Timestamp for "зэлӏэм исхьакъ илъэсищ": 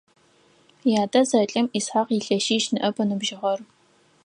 1.29-2.65